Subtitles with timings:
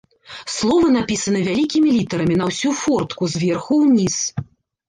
[0.53, 4.15] Словы напісаны вялікімі літарамі, на ўсю фортку, зверху ўніз.